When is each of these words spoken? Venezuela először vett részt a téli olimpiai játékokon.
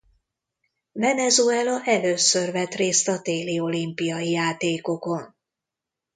Venezuela 0.91 1.83
először 1.83 2.51
vett 2.51 2.73
részt 2.73 3.07
a 3.07 3.21
téli 3.21 3.59
olimpiai 3.59 4.29
játékokon. 4.31 5.35